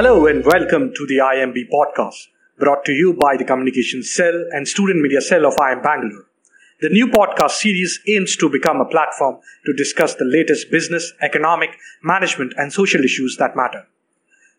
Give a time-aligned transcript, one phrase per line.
[0.00, 4.66] Hello and welcome to the IIMB podcast, brought to you by the Communications Cell and
[4.66, 6.24] Student Media Cell of IIM Bangalore.
[6.80, 11.76] The new podcast series aims to become a platform to discuss the latest business, economic,
[12.02, 13.86] management, and social issues that matter.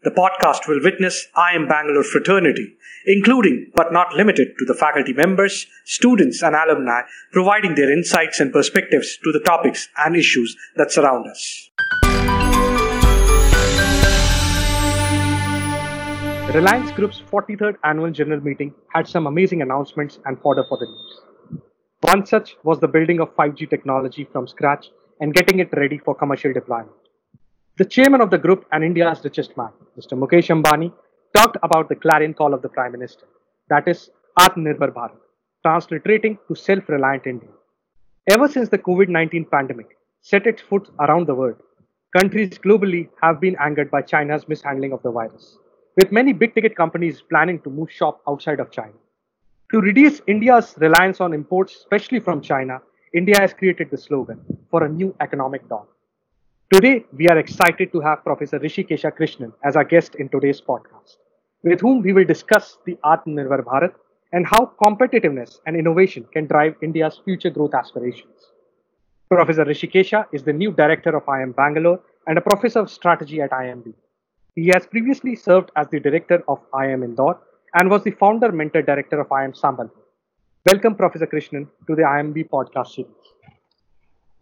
[0.03, 2.75] The podcast will witness IIM Bangalore fraternity,
[3.07, 8.53] including but not limited to the faculty members, students, and alumni, providing their insights and
[8.53, 11.70] perspectives to the topics and issues that surround us.
[16.53, 21.61] Reliance Group's 43rd annual general meeting had some amazing announcements and fodder for the news.
[22.01, 24.89] One such was the building of 5G technology from scratch
[25.21, 26.91] and getting it ready for commercial deployment.
[27.77, 30.19] The chairman of the group and India's richest man, Mr.
[30.19, 30.91] Mukesh Ambani,
[31.33, 33.27] talked about the clarion call of the Prime Minister,
[33.69, 35.15] that is, Atmanirbhar Bharat,
[35.65, 37.49] transliterating to self reliant India.
[38.29, 41.61] Ever since the COVID 19 pandemic set its foot around the world,
[42.19, 45.57] countries globally have been angered by China's mishandling of the virus,
[45.97, 48.93] with many big ticket companies planning to move shop outside of China.
[49.71, 52.81] To reduce India's reliance on imports, especially from China,
[53.13, 55.85] India has created the slogan for a new economic dawn.
[56.73, 61.17] Today, we are excited to have Professor Rishikesha Krishnan as our guest in today's podcast,
[61.63, 63.93] with whom we will discuss the Atmanirbhar Bharat
[64.31, 68.51] and how competitiveness and innovation can drive India's future growth aspirations.
[69.29, 73.51] Professor Rishikesha is the new director of IIM Bangalore and a professor of strategy at
[73.51, 73.93] IIMB.
[74.55, 77.39] He has previously served as the director of IIM Indore
[77.73, 79.91] and was the founder mentor director of IIM Sambalpur.
[80.69, 83.11] Welcome, Professor Krishnan, to the IIMB podcast series.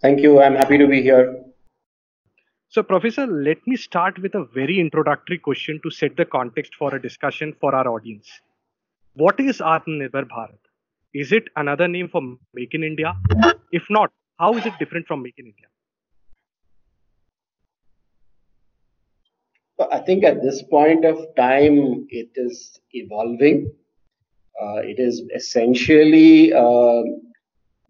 [0.02, 0.42] Thank you.
[0.42, 1.44] I'm happy to be here.
[2.70, 6.96] So, Professor, let me start with a very introductory question to set the context for
[6.96, 8.28] a discussion for our audience.
[9.14, 10.58] What is Atmanirbhar Bharat?
[11.14, 12.22] Is it another name for
[12.56, 13.16] Make in India?
[13.72, 15.68] If not, how is it different from Make in India?
[19.92, 23.72] I think at this point of time, it is evolving.
[24.62, 27.04] Uh, it is essentially a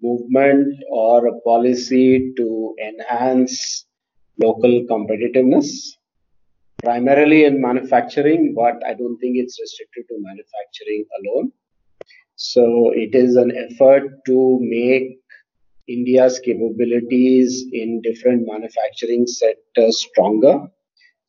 [0.01, 3.85] movement or a policy to enhance
[4.37, 5.67] local competitiveness,
[6.83, 11.51] primarily in manufacturing, but I don't think it's restricted to manufacturing alone.
[12.35, 15.19] So it is an effort to make
[15.87, 20.69] India's capabilities in different manufacturing sectors stronger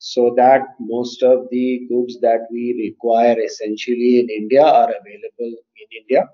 [0.03, 5.87] so that most of the goods that we require essentially in India are available in
[6.01, 6.27] India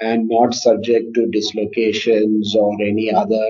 [0.00, 3.48] and not subject to dislocations or any other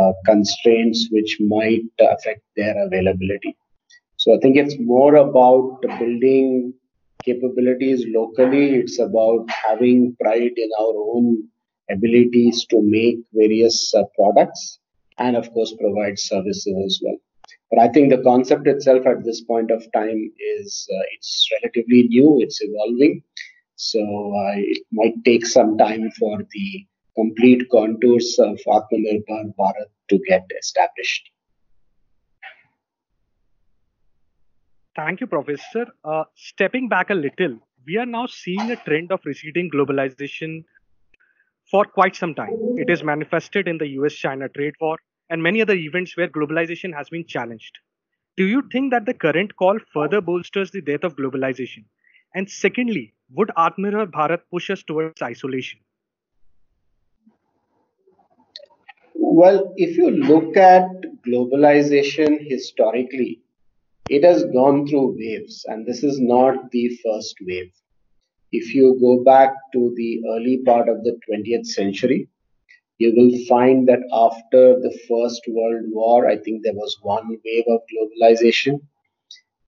[0.00, 3.56] uh, constraints which might affect their availability.
[4.16, 6.74] So I think it's more about building
[7.24, 8.74] capabilities locally.
[8.74, 11.48] It's about having pride in our own
[11.88, 14.80] abilities to make various uh, products
[15.18, 17.18] and of course provide services as well.
[17.70, 22.04] But I think the concept itself at this point of time is uh, it's relatively
[22.08, 23.22] new, it's evolving.
[23.76, 26.86] So uh, it might take some time for the
[27.16, 31.30] complete contours of Atmanirbhar Bharat to get established.
[34.96, 35.86] Thank you, Professor.
[36.04, 40.64] Uh, stepping back a little, we are now seeing a trend of receding globalization
[41.70, 42.52] for quite some time.
[42.76, 44.98] It is manifested in the US China trade war,
[45.30, 47.78] and many other events where globalization has been challenged.
[48.36, 51.84] Do you think that the current call further bolsters the death of globalization?
[52.34, 55.80] And secondly, would Atmanirbhar Bharat push us towards isolation?
[59.14, 60.88] Well, if you look at
[61.26, 63.40] globalization historically,
[64.08, 67.72] it has gone through waves, and this is not the first wave.
[68.52, 72.28] If you go back to the early part of the 20th century,
[72.98, 77.64] you will find that after the First World War, I think there was one wave
[77.68, 78.80] of globalization.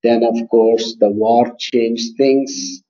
[0.03, 2.83] Then, of course, the war changed things.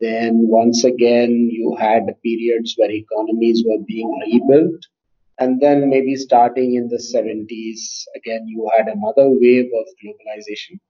[0.00, 4.82] Then, once again, you had periods where economies were being rebuilt.
[5.38, 10.80] And then, maybe starting in the 70s, again, you had another wave of globalization,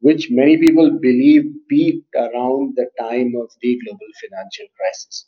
[0.00, 5.26] which many people believe peaked around the time of the global financial crisis.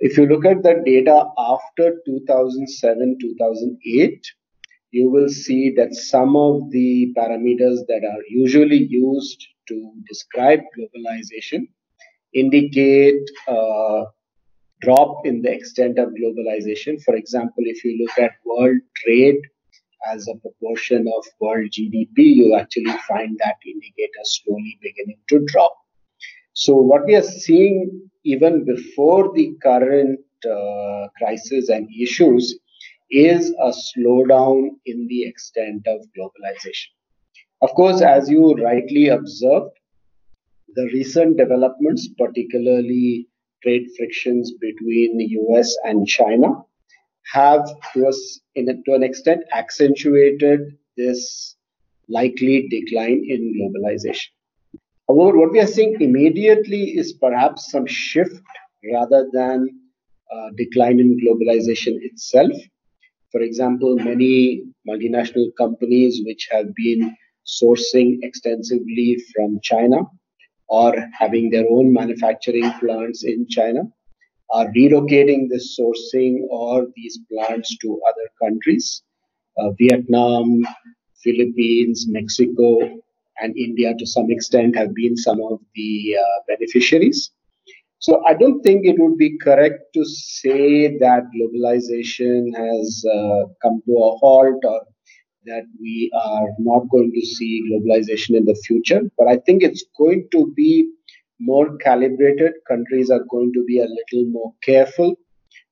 [0.00, 4.26] If you look at the data after 2007 2008,
[4.92, 11.66] you will see that some of the parameters that are usually used to describe globalization
[12.32, 14.04] indicate a
[14.82, 17.02] drop in the extent of globalization.
[17.02, 19.40] For example, if you look at world trade
[20.12, 25.74] as a proportion of world GDP, you actually find that indicator slowly beginning to drop.
[26.60, 32.58] So, what we are seeing even before the current uh, crisis and issues
[33.12, 36.88] is a slowdown in the extent of globalization.
[37.62, 39.70] Of course, as you rightly observed,
[40.74, 43.28] the recent developments, particularly
[43.62, 46.48] trade frictions between the US and China,
[47.34, 51.54] have to, us, a, to an extent accentuated this
[52.08, 54.30] likely decline in globalization.
[55.08, 58.42] However, what we are seeing immediately is perhaps some shift
[58.92, 59.68] rather than
[60.32, 62.52] uh, decline in globalization itself.
[63.32, 67.16] For example, many multinational companies which have been
[67.46, 70.02] sourcing extensively from China
[70.68, 73.82] or having their own manufacturing plants in China
[74.52, 79.02] are relocating this sourcing or these plants to other countries.
[79.58, 80.62] Uh, Vietnam,
[81.22, 82.78] Philippines, Mexico,
[83.40, 87.30] and India to some extent have been some of the uh, beneficiaries.
[88.00, 93.82] So I don't think it would be correct to say that globalization has uh, come
[93.86, 94.82] to a halt or
[95.46, 99.02] that we are not going to see globalization in the future.
[99.16, 100.90] But I think it's going to be
[101.40, 102.52] more calibrated.
[102.68, 105.16] Countries are going to be a little more careful.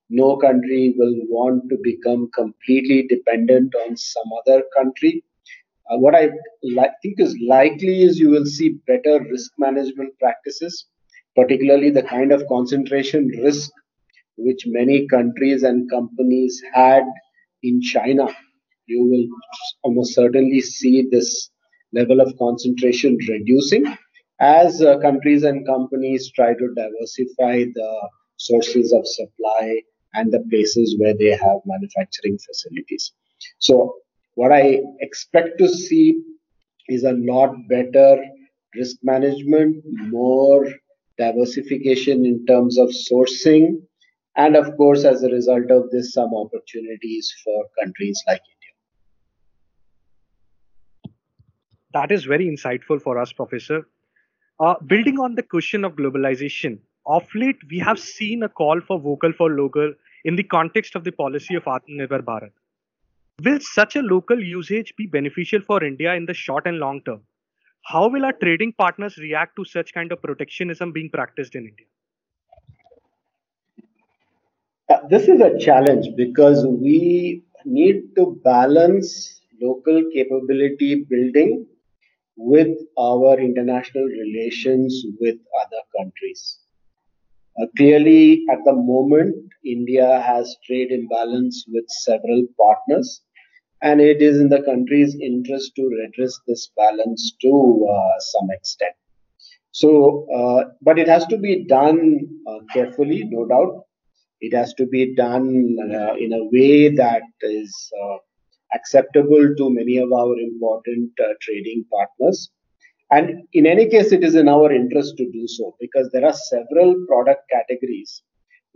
[0.09, 5.23] No country will want to become completely dependent on some other country.
[5.89, 6.29] Uh, what I
[6.63, 10.85] li- think is likely is you will see better risk management practices
[11.35, 13.71] particularly the kind of concentration risk
[14.37, 17.03] which many countries and companies had
[17.63, 18.27] in China.
[18.87, 19.27] You will
[19.83, 21.49] almost certainly see this
[21.93, 23.85] level of concentration reducing
[24.39, 29.81] as uh, countries and companies try to diversify the sources of supply
[30.13, 33.11] and the places where they have manufacturing facilities.
[33.59, 33.95] So,
[34.37, 36.21] what I expect to see
[36.87, 38.23] is a lot better
[38.75, 40.67] risk management, more
[41.17, 43.81] diversification in terms of sourcing,
[44.35, 48.73] and of course, as a result of this, some opportunities for countries like India.
[51.95, 53.87] That is very insightful for us, Professor.
[54.59, 58.99] Uh, building on the question of globalization, of late we have seen a call for
[58.99, 59.91] vocal for local
[60.25, 62.51] in the context of the policy of Atmanirbhar Bharat.
[63.43, 67.21] Will such a local usage be beneficial for India in the short and long term?
[67.87, 71.85] how will our trading partners react to such kind of protectionism being practiced in India?
[74.89, 81.65] Uh, this is a challenge because we need to balance local capability building
[82.35, 86.59] with our international relations with other countries.
[87.61, 89.33] Uh, clearly, at the moment,
[89.65, 93.21] India has trade imbalance with several partners
[93.81, 98.93] and it is in the country's interest to redress this balance to uh, some extent.
[99.71, 103.83] So, uh, but it has to be done uh, carefully, no doubt.
[104.41, 108.17] It has to be done uh, in a way that is uh,
[108.73, 112.49] acceptable to many of our important uh, trading partners.
[113.11, 116.33] And in any case, it is in our interest to do so because there are
[116.33, 118.23] several product categories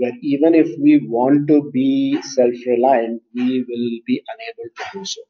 [0.01, 5.05] where even if we want to be self reliant, we will be unable to do
[5.05, 5.21] so.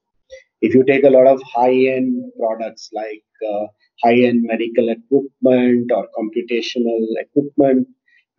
[0.62, 3.68] If you take a lot of high end products like uh,
[4.04, 7.88] high end medical equipment or computational equipment,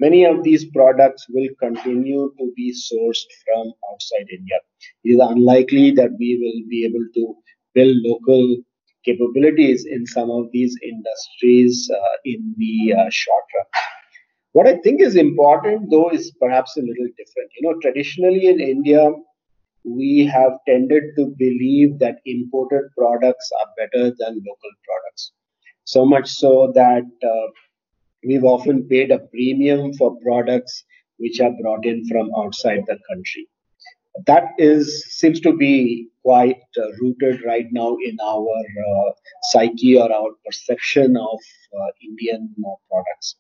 [0.01, 4.61] many of these products will continue to be sourced from outside India.
[5.05, 7.35] It is unlikely that we will be able to
[7.75, 8.57] build local
[9.05, 13.83] capabilities in some of these industries uh, in the uh, short run.
[14.53, 17.51] What I think is important, though, is perhaps a little different.
[17.59, 19.11] You know, traditionally in India,
[19.85, 25.33] we have tended to believe that imported products are better than local products.
[25.85, 27.47] So much so that uh,
[28.25, 30.85] we've often paid a premium for products
[31.19, 33.49] which are brought in from outside the country.
[34.27, 39.13] That is seems to be quite uh, rooted right now in our uh,
[39.51, 41.39] psyche or our perception of
[41.81, 43.37] uh, Indian uh, products.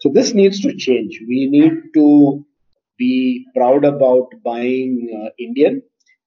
[0.00, 1.20] So this needs to change.
[1.28, 2.44] We need to
[2.98, 5.82] be proud about buying uh, Indian.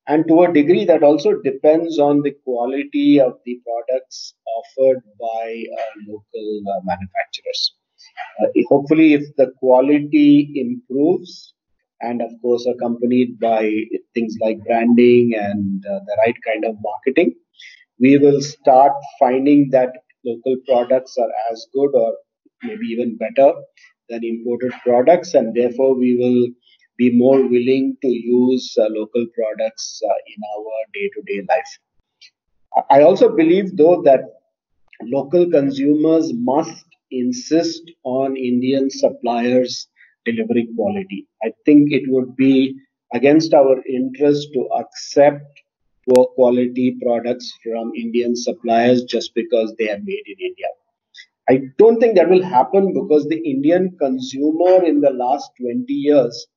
[0.08, 5.64] And to a degree, that also depends on the quality of the products offered by
[5.78, 7.76] uh, local uh, manufacturers.
[8.42, 11.54] Uh, hopefully, if the quality improves,
[12.02, 13.72] and of course, accompanied by
[14.14, 17.36] things like branding and uh, the right kind of marketing,
[18.00, 19.92] we will start finding that
[20.26, 22.14] local products are as good or
[22.64, 23.54] maybe even better
[24.10, 26.48] than imported products, and therefore we will
[26.98, 31.72] be more willing to use uh, local products uh, in our day to day life.
[32.92, 34.22] I also believe, though, that
[35.04, 39.88] local consumers must insist on Indian suppliers
[40.26, 41.28] delivering quality.
[41.44, 42.76] I think it would be
[43.14, 45.46] against our interest to accept
[46.08, 50.68] poor quality products from Indian suppliers just because they are made in India.
[51.50, 56.48] I don't think that will happen because the Indian consumer in the last 20 years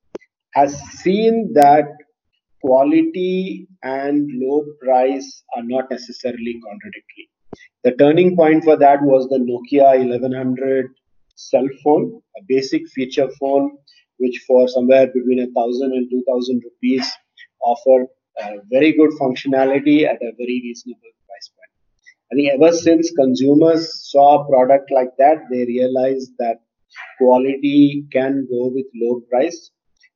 [0.53, 1.87] has seen that
[2.61, 7.31] quality and low price are not necessarily contradictory.
[7.85, 10.91] The turning point for that was the Nokia 1100
[11.37, 13.79] cell phone, a basic feature phone,
[14.19, 17.11] which for somewhere between a thousand and two thousand rupees
[17.65, 18.07] offered
[18.43, 21.13] uh, very good functionality at a very reasonable.
[22.33, 26.63] I think ever since consumers saw a product like that, they realized that
[27.19, 29.71] quality can go with low price.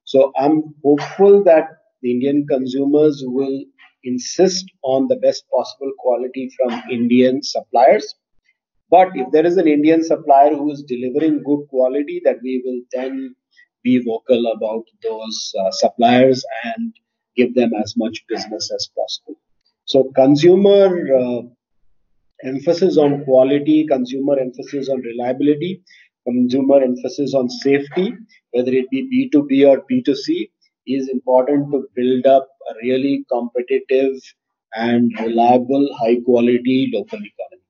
[0.05, 1.69] So I'm hopeful that
[2.01, 3.65] the Indian consumers will
[4.05, 8.15] insist on the best possible quality from Indian suppliers.
[8.91, 12.81] But if there is an Indian supplier who is delivering good quality, that we will
[12.93, 13.35] then
[13.83, 16.95] be vocal about those uh, suppliers and
[17.37, 19.39] give them as much business as possible.
[19.85, 21.43] So consumer uh,
[22.47, 25.83] emphasis on quality, consumer emphasis on reliability,
[26.27, 28.13] consumer emphasis on safety,
[28.53, 30.51] whether it be B2B or B2C,
[30.87, 34.15] is important to build up a really competitive
[34.75, 37.63] and reliable, high quality local economy.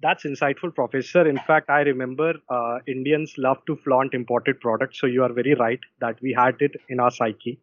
[0.00, 1.28] That's insightful, Professor.
[1.28, 5.00] In fact, I remember uh, Indians love to flaunt imported products.
[5.00, 7.58] So you are very right that we had it in our psyche.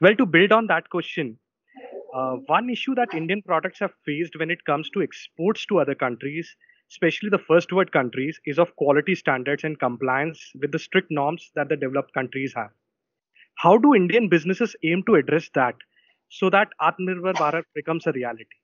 [0.00, 1.38] Well, to build on that question,
[2.12, 5.94] uh, one issue that Indian products have faced when it comes to exports to other
[5.94, 6.56] countries,
[6.90, 11.50] especially the first world countries, is of quality standards and compliance with the strict norms
[11.54, 12.70] that the developed countries have.
[13.56, 15.76] How do Indian businesses aim to address that
[16.28, 18.61] so that Atmanirbhar Bharat becomes a reality?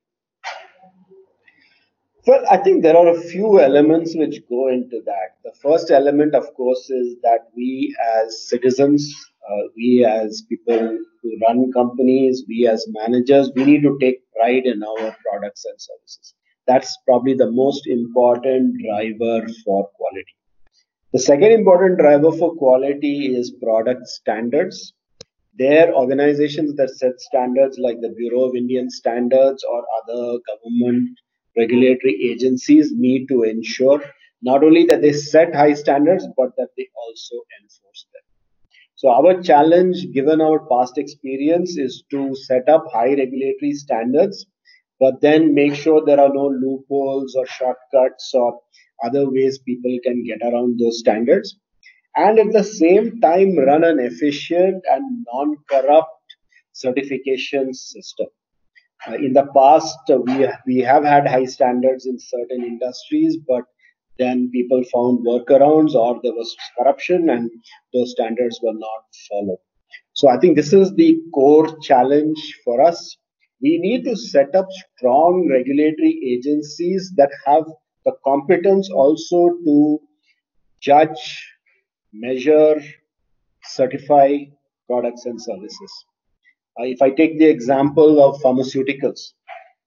[2.26, 5.36] Well, I think there are a few elements which go into that.
[5.44, 9.14] The first element, of course, is that we as citizens,
[9.48, 14.66] uh, we as people who run companies, we as managers, we need to take pride
[14.66, 16.34] in our products and services.
[16.66, 20.34] That's probably the most important driver for quality.
[21.12, 24.92] The second important driver for quality is product standards.
[25.56, 31.18] There, are organizations that set standards like the Bureau of Indian Standards or other government
[31.58, 34.02] regulatory agencies need to ensure
[34.42, 38.22] not only that they set high standards, but that they also enforce them.
[38.94, 44.46] So our challenge, given our past experience, is to set up high regulatory standards,
[45.00, 48.60] but then make sure there are no loopholes or shortcuts or
[49.04, 51.58] other ways people can get around those standards.
[52.16, 56.08] And at the same time, run an efficient and non-corrupt
[56.72, 58.26] certification system.
[59.06, 63.64] Uh, in the past, uh, we, we have had high standards in certain industries, but
[64.18, 67.50] then people found workarounds or there was corruption and
[67.94, 69.58] those standards were not followed.
[70.14, 73.16] So I think this is the core challenge for us.
[73.62, 77.64] We need to set up strong regulatory agencies that have
[78.04, 80.00] the competence also to
[80.80, 81.46] judge,
[82.12, 82.80] measure,
[83.62, 84.38] certify
[84.88, 86.04] products and services.
[86.78, 89.32] If I take the example of pharmaceuticals,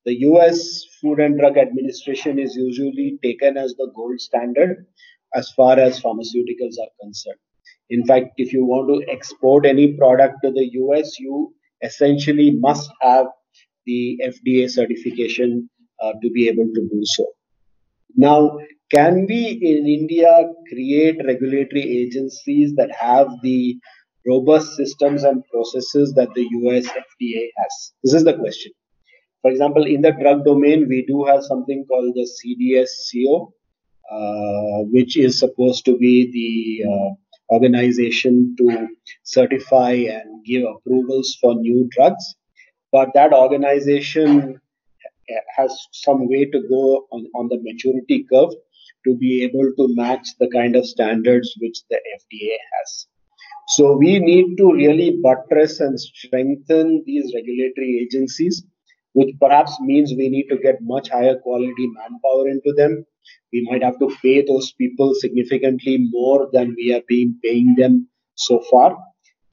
[0.06, 4.86] the US Food and Drug Administration is usually taken as the gold standard
[5.34, 7.40] as far as pharmaceuticals are concerned.
[7.90, 12.90] In fact, if you want to export any product to the US, you essentially must
[13.02, 13.28] have
[13.86, 15.70] the FDA certification
[16.02, 17.26] uh, to be able to do so.
[18.16, 18.58] Now,
[18.92, 23.80] can we in India create regulatory agencies that have the
[24.26, 27.94] robust systems and processes that the US FDA has?
[28.04, 28.72] This is the question.
[29.42, 33.52] For example, in the drug domain, we do have something called the CDSCO,
[34.12, 38.88] uh, which is supposed to be the uh, organization to
[39.24, 42.36] certify and give approvals for new drugs.
[42.92, 44.60] But that organization
[45.56, 48.52] has some way to go on, on the maturity curve
[49.06, 53.08] to be able to match the kind of standards which the FDA has.
[53.76, 58.66] So we need to really buttress and strengthen these regulatory agencies,
[59.14, 63.06] which perhaps means we need to get much higher quality manpower into them.
[63.54, 68.10] We might have to pay those people significantly more than we have been paying them
[68.36, 68.98] so far.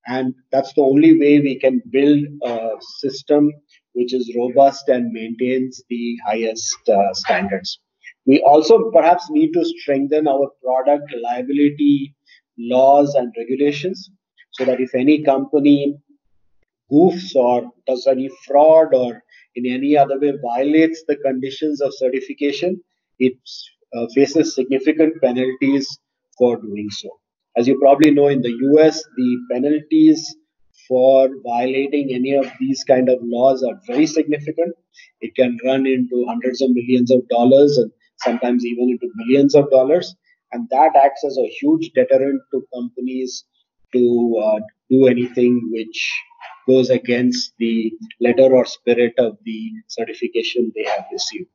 [0.09, 3.53] And that's the only way we can build a system
[3.93, 7.79] which is robust and maintains the highest uh, standards.
[8.27, 12.17] We also perhaps need to strengthen our product liability
[12.59, 14.11] laws and regulations
[14.53, 15.97] so that if any company
[16.91, 19.23] goofs or does any fraud or
[19.55, 22.81] in any other way violates the conditions of certification,
[23.19, 23.35] it
[23.95, 25.87] uh, faces significant penalties
[26.37, 27.09] for doing so.
[27.57, 30.37] As you probably know, in the US, the penalties
[30.87, 34.75] for violating any of these kind of laws are very significant.
[35.21, 39.71] It can run into hundreds of millions of dollars and sometimes even into billions of
[39.71, 40.15] dollars.
[40.53, 43.45] And that acts as a huge deterrent to companies
[43.93, 46.13] to uh, do anything which
[46.67, 51.49] goes against the letter or spirit of the certification they have received.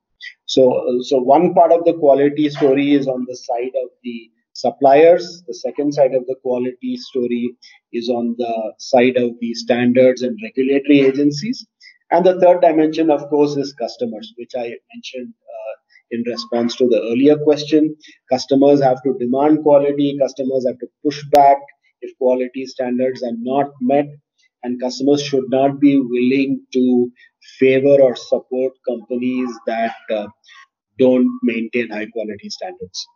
[0.45, 5.43] So, so one part of the quality story is on the side of the suppliers.
[5.47, 7.55] The second side of the quality story
[7.91, 11.65] is on the side of the standards and regulatory agencies.
[12.11, 15.62] And the third dimension, of course, is customers, which I mentioned uh,
[16.11, 17.95] in response to the earlier question.
[18.31, 21.57] Customers have to demand quality, customers have to push back
[22.01, 24.07] if quality standards are not met,
[24.63, 27.11] and customers should not be willing to
[27.59, 30.27] favor or support companies that uh,
[30.99, 33.07] don't maintain high quality standards.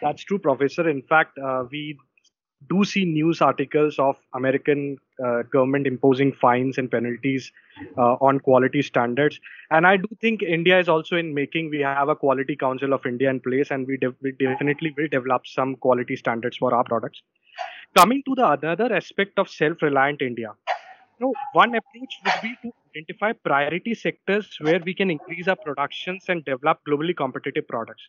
[0.00, 0.88] That's true, Professor.
[0.88, 1.98] In fact, uh, we
[2.68, 7.52] do see news articles of American uh, government imposing fines and penalties
[7.96, 9.38] uh, on quality standards.
[9.70, 11.70] And I do think India is also in making.
[11.70, 15.08] We have a Quality Council of India in place, and we, de- we definitely will
[15.08, 17.22] develop some quality standards for our products.
[17.96, 20.52] Coming to the another aspect of self-reliant India,
[21.20, 26.24] you one approach would be to identify priority sectors where we can increase our productions
[26.28, 28.02] and develop globally competitive products.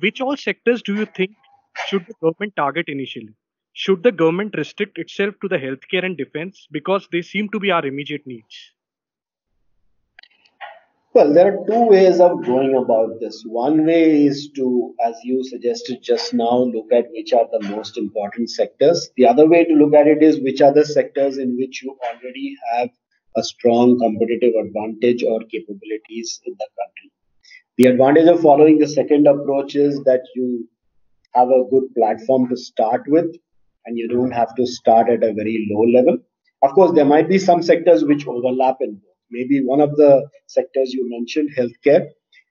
[0.00, 1.32] Which all sectors do you think
[1.88, 3.34] should the government target initially?
[3.78, 7.70] Should the government restrict itself to the healthcare and defense because they seem to be
[7.70, 8.72] our immediate needs?
[11.12, 13.44] Well, there are two ways of going about this.
[13.46, 17.98] One way is to, as you suggested just now, look at which are the most
[17.98, 19.10] important sectors.
[19.18, 21.98] The other way to look at it is which are the sectors in which you
[22.02, 22.88] already have
[23.36, 27.12] a strong competitive advantage or capabilities in the country.
[27.76, 30.66] The advantage of following the second approach is that you
[31.34, 33.36] have a good platform to start with
[33.86, 36.18] and you don't have to start at a very low level.
[36.62, 39.16] Of course, there might be some sectors which overlap in both.
[39.30, 42.08] Maybe one of the sectors you mentioned, healthcare,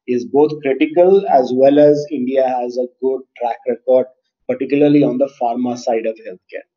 [0.08, 4.08] is both critical as well as India has a good track record,
[4.48, 6.68] particularly on the pharma side of healthcare.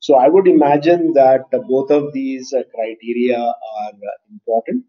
[0.00, 4.84] So I would imagine that both of these uh, criteria are uh, important.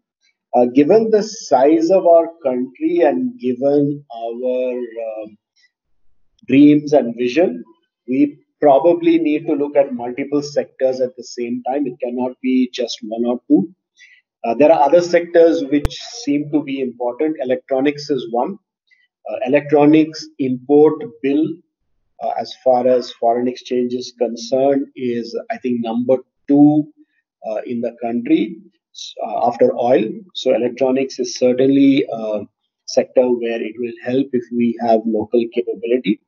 [0.54, 5.26] Uh, given the size of our country and given our uh,
[6.46, 7.64] dreams and vision,
[8.06, 11.86] we probably need to look at multiple sectors at the same time.
[11.86, 13.72] It cannot be just one or two.
[14.44, 17.36] Uh, there are other sectors which seem to be important.
[17.40, 18.58] Electronics is one.
[19.30, 21.46] Uh, electronics import bill,
[22.22, 26.88] uh, as far as foreign exchange is concerned, is I think number two
[27.48, 28.56] uh, in the country
[29.24, 30.04] uh, after oil.
[30.34, 32.40] So electronics is certainly a
[32.86, 36.20] sector where it will help if we have local capability.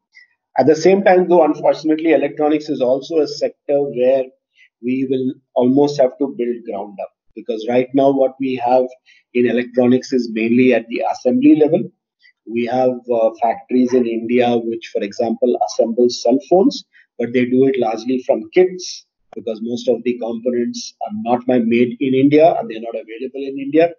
[0.61, 4.25] At the same time, though, unfortunately, electronics is also a sector where
[4.83, 8.85] we will almost have to build ground up because right now what we have
[9.33, 11.83] in electronics is mainly at the assembly level.
[12.46, 16.85] We have uh, factories in India which, for example, assemble cell phones,
[17.18, 21.96] but they do it largely from kits because most of the components are not made
[22.01, 23.90] in India and they're not available in India.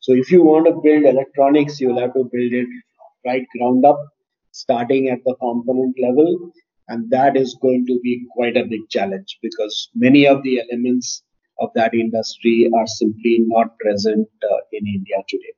[0.00, 2.68] So if you want to build electronics, you'll have to build it
[3.26, 3.98] right ground up,
[4.56, 6.52] starting at the component level.
[6.88, 11.22] And that is going to be quite a big challenge because many of the elements
[11.58, 15.54] of that industry are simply not present uh, in India today.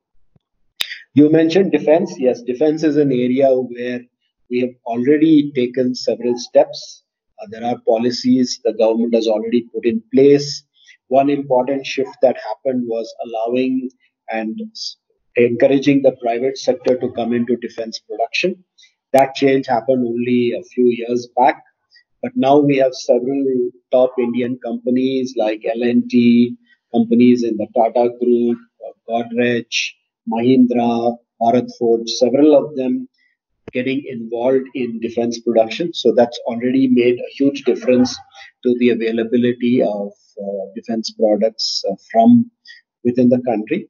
[1.13, 2.15] You mentioned defense.
[2.17, 4.01] Yes, defense is an area where
[4.49, 7.03] we have already taken several steps.
[7.41, 10.63] Uh, there are policies the government has already put in place.
[11.07, 13.89] One important shift that happened was allowing
[14.29, 14.59] and
[15.35, 18.63] encouraging the private sector to come into defense production.
[19.13, 21.63] That change happened only a few years back.
[22.21, 26.55] But now we have several top Indian companies like L&T,
[26.93, 29.93] companies in the Tata Group, uh, Godrej,
[30.31, 33.07] Mahindra, Bharat Forge, several of them
[33.71, 35.93] getting involved in defense production.
[35.93, 38.17] So that's already made a huge difference
[38.63, 42.49] to the availability of uh, defense products uh, from
[43.03, 43.87] within the country.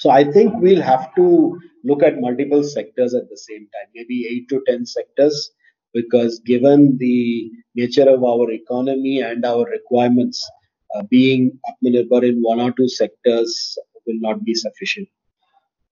[0.00, 4.26] So I think we'll have to look at multiple sectors at the same time, maybe
[4.30, 5.50] eight to 10 sectors
[5.92, 10.48] because given the nature of our economy and our requirements,
[10.94, 15.06] uh, being Atmanirbhar in one or two sectors will not be sufficient.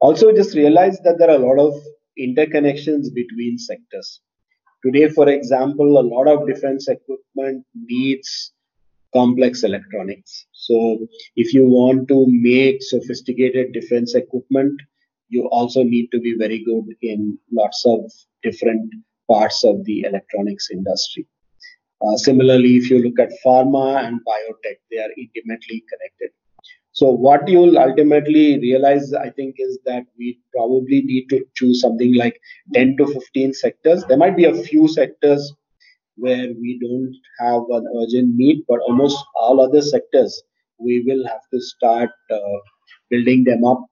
[0.00, 1.74] Also, just realize that there are a lot of
[2.18, 4.20] interconnections between sectors.
[4.82, 8.52] Today, for example, a lot of defense equipment needs
[9.18, 10.46] complex electronics.
[10.52, 10.98] So,
[11.36, 14.80] if you want to make sophisticated defense equipment,
[15.28, 18.00] you also need to be very good in lots of
[18.42, 18.92] different
[19.30, 21.26] parts of the electronics industry.
[22.00, 26.30] Uh, similarly, if you look at pharma and biotech, they are intimately connected.
[26.92, 32.14] So what you'll ultimately realize, I think, is that we probably need to choose something
[32.14, 32.40] like
[32.74, 34.04] 10 to 15 sectors.
[34.04, 35.52] There might be a few sectors
[36.18, 40.42] where we don't have an urgent need, but almost all other sectors,
[40.78, 42.58] we will have to start uh,
[43.10, 43.84] building them up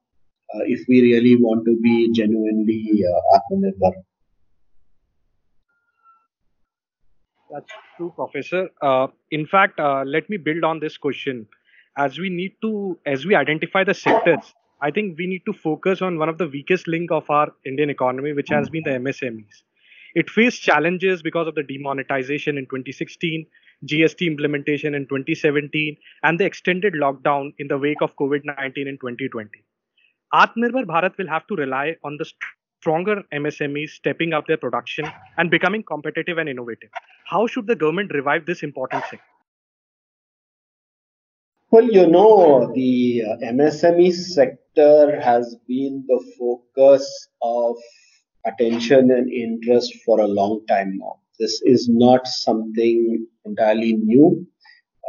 [0.55, 3.93] uh, if we really want to be genuinely uh, Atmanirbhar.
[7.51, 8.69] That's true, Professor.
[8.83, 11.47] Uh, in fact, uh, let me build on this question.
[11.97, 16.03] As we need to, as we identify the sectors, I think we need to focus
[16.03, 19.63] on one of the weakest link of our Indian economy, which has been the MSMEs.
[20.17, 23.47] It faced challenges because of the demonetization in 2016,
[23.87, 29.51] GST implementation in 2017, and the extended lockdown in the wake of COVID-19 in 2020.
[30.33, 32.25] Atmanirbhar Bharat will have to rely on the
[32.81, 36.89] stronger MSMEs stepping up their production and becoming competitive and innovative.
[37.27, 39.21] How should the government revive this important sector?
[41.71, 47.77] Well, you know, the uh, MSME sector has been the focus of
[48.47, 51.17] attention and interest for a long time now.
[51.39, 54.47] This is not something entirely new.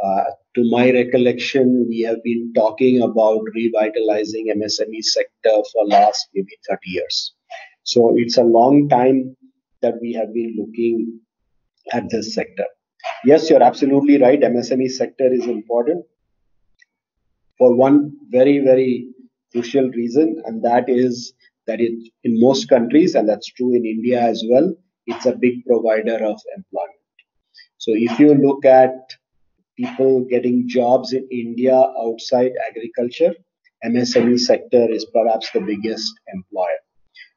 [0.04, 0.24] Uh,
[0.54, 6.78] to my recollection, we have been talking about revitalizing MSME sector for last maybe 30
[6.86, 7.34] years.
[7.82, 9.36] So it's a long time
[9.82, 11.20] that we have been looking
[11.92, 12.66] at this sector.
[13.24, 14.40] Yes, you're absolutely right.
[14.40, 16.04] MSME sector is important
[17.56, 19.08] for one very, very
[19.52, 21.32] crucial reason, and that is
[21.68, 21.92] that it,
[22.24, 24.74] in most countries, and that's true in India as well,
[25.06, 26.98] it's a big provider of employment.
[27.78, 28.94] So if you look at
[29.76, 33.34] people getting jobs in India outside agriculture,
[33.84, 36.80] MSME sector is perhaps the biggest employer.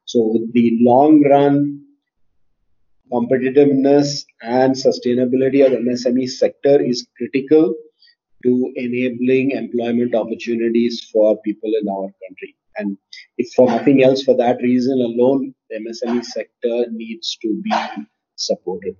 [0.06, 1.84] So the long run
[3.12, 7.74] competitiveness and sustainability of MSME sector is critical
[8.44, 12.56] to enabling employment opportunities for people in our country.
[12.76, 12.96] And
[13.38, 17.72] if for nothing else, for that reason alone, the MSME sector needs to be
[18.36, 18.96] supported.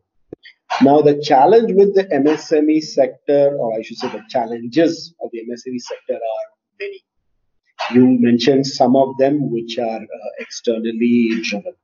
[0.81, 5.41] Now, the challenge with the MSME sector, or I should say the challenges of the
[5.41, 6.47] MSME sector are
[6.81, 7.05] many.
[7.93, 11.75] You mentioned some of them which are uh, externally driven.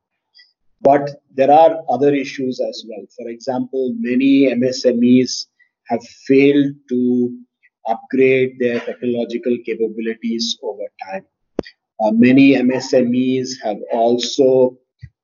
[0.81, 3.05] But there are other issues as well.
[3.17, 5.47] For example, many MSMEs
[5.89, 7.39] have failed to
[7.89, 11.25] upgrade their technological capabilities over time.
[12.01, 14.77] Uh, many MSMEs have also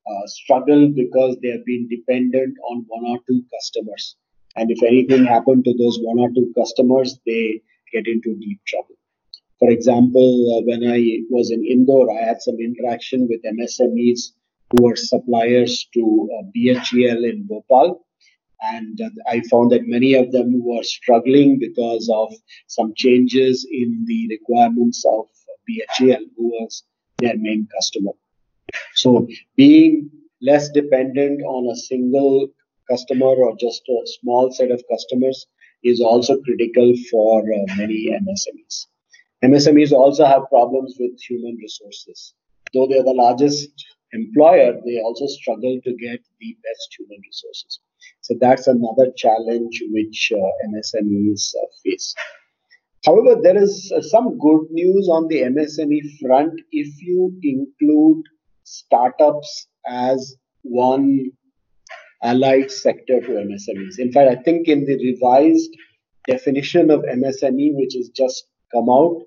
[0.06, 4.16] uh, struggled because they have been dependent on one or two customers.
[4.56, 8.96] And if anything happened to those one or two customers, they get into deep trouble.
[9.58, 14.32] For example, uh, when I was in Indore, I had some interaction with MSMEs
[14.70, 18.04] who were suppliers to uh, BHEL in Bhopal.
[18.60, 22.32] And uh, I found that many of them were struggling because of
[22.66, 25.26] some changes in the requirements of
[25.66, 26.84] BHEL, who was
[27.18, 28.12] their main customer.
[28.94, 32.48] So being less dependent on a single
[32.90, 35.46] customer or just a small set of customers
[35.82, 38.86] is also critical for uh, many MSMEs.
[39.44, 42.34] MSMEs also have problems with human resources.
[42.72, 43.70] Though they're the largest
[44.12, 47.80] employer, they also struggle to get the best human resources.
[48.22, 52.14] So that's another challenge which uh, MSMEs uh, face.
[53.04, 58.24] However, there is uh, some good news on the MSME front if you include
[58.64, 61.30] startups as one
[62.22, 63.98] allied sector to MSMEs.
[63.98, 65.70] In fact, I think in the revised
[66.26, 69.20] definition of MSME, which has just come out,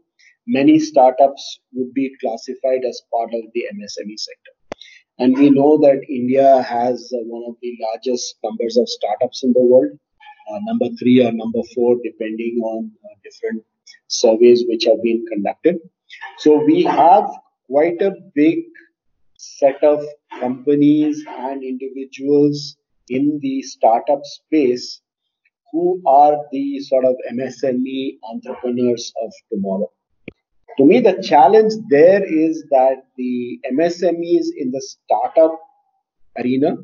[0.48, 4.54] many startups would be classified as part of the MSME sector.
[5.20, 9.54] And we know that India has uh, one of the largest numbers of startups in
[9.54, 9.98] the world,
[10.64, 13.64] number three or number four, depending on uh, different
[14.08, 15.78] surveys which have been conducted.
[16.40, 17.30] So we have
[17.70, 18.60] quite a big
[19.38, 20.04] set of
[20.40, 22.78] companies and individuals
[23.10, 25.02] in the startup space
[25.72, 29.92] who are the sort of MSME entrepreneurs of tomorrow.
[30.78, 35.60] To me, the challenge there is that the MSMEs in the startup
[36.38, 36.78] arena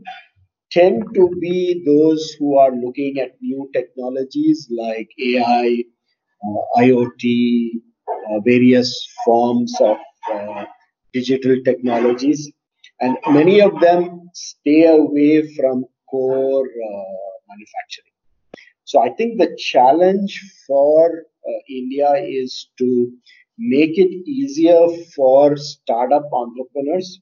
[0.73, 5.83] tend to be those who are looking at new technologies like AI,
[6.45, 7.69] uh, IoT,
[8.09, 9.97] uh, various forms of
[10.33, 10.65] uh,
[11.13, 12.51] digital technologies,
[12.99, 16.67] and many of them stay away from core
[17.49, 18.13] manufacturing.
[18.85, 23.11] So I think the challenge for uh, India is to
[23.57, 27.19] make it easier for startup entrepreneurs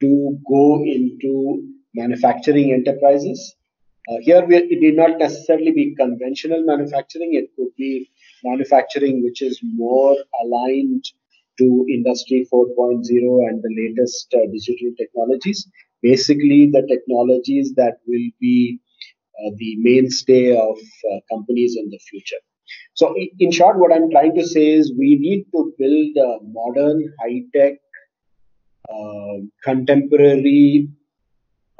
[0.00, 3.54] to go into manufacturing enterprises
[4.08, 7.34] Uh, here, we, it need not necessarily be conventional manufacturing.
[7.34, 8.10] It could be
[8.42, 11.04] manufacturing which is more aligned
[11.58, 15.68] to Industry 4.0 and the latest uh, digital technologies.
[16.02, 18.80] Basically, the technologies that will be
[19.38, 20.76] uh, the mainstay of
[21.12, 22.42] uh, companies in the future.
[22.94, 27.04] So, in short, what I'm trying to say is we need to build a modern,
[27.20, 27.74] high tech,
[28.92, 30.88] uh, contemporary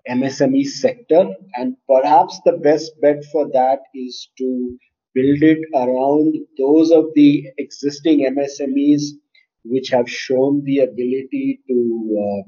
[0.08, 4.78] MSME sector, and perhaps the best bet for that is to
[5.14, 9.02] build it around those of the existing MSMEs
[9.64, 12.42] which have shown the ability to uh,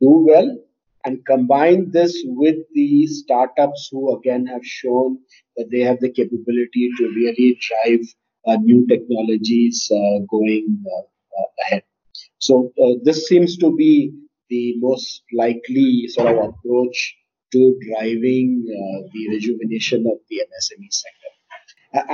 [0.00, 0.58] do well
[1.04, 5.18] and combine this with the startups who again have shown
[5.56, 8.00] that they have the capability to really drive
[8.46, 11.82] uh, new technologies uh, going uh, uh, ahead.
[12.38, 14.12] So uh, this seems to be
[14.52, 17.16] the most likely sort of approach
[17.52, 21.32] to driving uh, the rejuvenation of the MSME sector.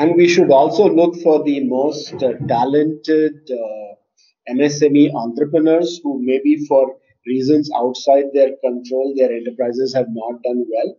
[0.00, 6.64] And we should also look for the most uh, talented uh, MSME entrepreneurs who maybe
[6.66, 6.96] for
[7.26, 10.96] reasons outside their control, their enterprises have not done well.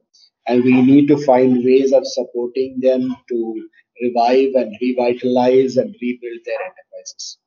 [0.48, 3.68] And we need to find ways of supporting them to
[4.02, 7.39] revive and revitalize and rebuild their enterprises.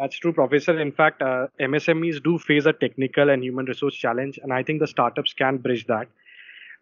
[0.00, 0.80] That's true, Professor.
[0.80, 4.80] In fact, uh, MSMEs do face a technical and human resource challenge, and I think
[4.80, 6.08] the startups can bridge that.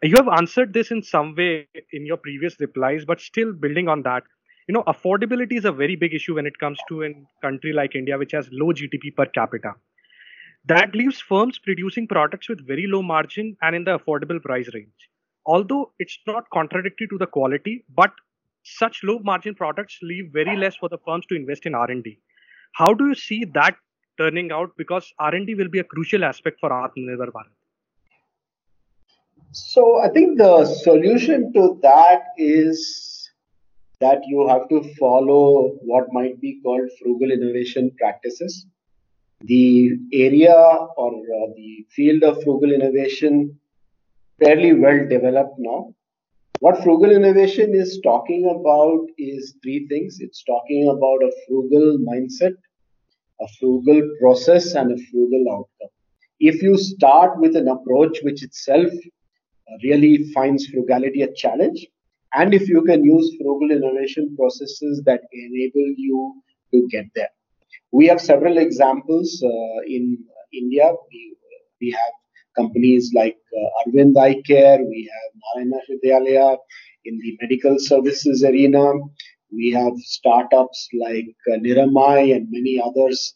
[0.02, 4.02] You have answered this in some way in your previous replies, but still building on
[4.04, 4.24] that,
[4.68, 7.94] you know affordability is a very big issue when it comes to a country like
[8.00, 9.72] india which has low gdp per capita
[10.72, 15.08] that leaves firms producing products with very low margin and in the affordable price range
[15.46, 18.12] although it's not contradictory to the quality but
[18.64, 22.18] such low margin products leave very less for the firms to invest in r&d
[22.72, 23.76] how do you see that
[24.18, 27.54] turning out because r&d will be a crucial aspect for atmanirbhar bharat
[29.52, 33.08] so i think the solution to that is
[34.00, 38.66] that you have to follow what might be called frugal innovation practices.
[39.40, 43.58] The area or uh, the field of frugal innovation
[44.42, 45.94] fairly well developed now.
[46.60, 50.16] What frugal innovation is talking about is three things.
[50.20, 52.54] It's talking about a frugal mindset,
[53.40, 55.90] a frugal process, and a frugal outcome.
[56.40, 58.90] If you start with an approach which itself
[59.84, 61.86] really finds frugality a challenge,
[62.34, 66.42] and if you can use frugal innovation processes that enable you
[66.74, 67.30] to get there.
[67.92, 70.18] We have several examples uh, in
[70.52, 70.92] India.
[71.10, 71.36] We,
[71.80, 72.12] we have
[72.58, 76.56] companies like uh, Aravind Eye Care, we have Narayana Hridayalaya
[77.04, 78.84] in the medical services arena.
[79.52, 83.34] We have startups like uh, Niramai and many others.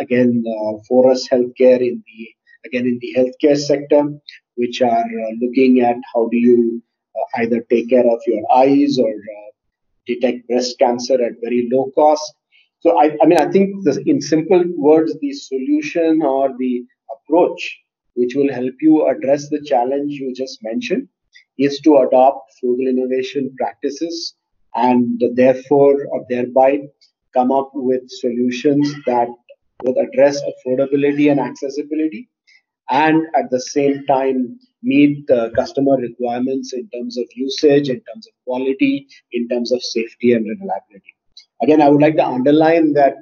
[0.00, 2.20] Again, uh, Forus Healthcare in the
[2.66, 4.02] again in the healthcare sector,
[4.56, 6.82] which are uh, looking at how do you
[7.16, 9.50] uh, either take care of your eyes or uh,
[10.06, 12.34] detect breast cancer at very low cost.
[12.80, 17.62] So I, I mean, I think this, in simple words, the solution or the approach
[18.18, 21.08] which will help you address the challenge you just mentioned
[21.58, 24.34] is to adopt frugal innovation practices
[24.74, 26.80] and therefore or thereby
[27.34, 29.28] come up with solutions that
[29.84, 32.28] would address affordability and accessibility
[32.90, 38.26] and at the same time meet the customer requirements in terms of usage, in terms
[38.26, 41.14] of quality, in terms of safety and reliability.
[41.62, 43.16] Again, I would like to underline that